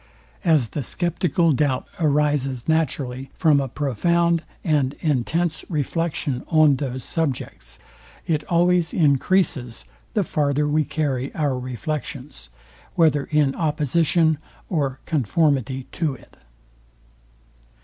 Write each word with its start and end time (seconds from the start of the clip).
As 0.43 0.69
the 0.69 0.81
sceptical 0.81 1.51
doubt 1.53 1.87
arises 1.99 2.67
naturally 2.67 3.29
from 3.37 3.59
a 3.61 3.67
profound 3.67 4.41
and 4.63 4.93
intense 5.01 5.63
reflection 5.69 6.43
on 6.47 6.77
those 6.77 7.03
subjects, 7.03 7.77
it 8.25 8.43
always 8.45 8.95
encreases, 8.95 9.85
the 10.15 10.23
farther 10.23 10.67
we 10.67 10.85
carry 10.85 11.31
our 11.35 11.55
reflections, 11.55 12.49
whether 12.95 13.25
in 13.25 13.53
opposition 13.53 14.39
or 14.71 14.99
conformity 15.05 15.85
to 15.91 16.15
it. 16.15 16.35